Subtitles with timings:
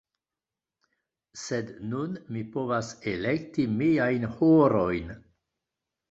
[1.41, 5.13] Sed nun mi povas elekti miajn horojn.